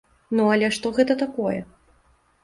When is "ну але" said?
0.37-0.69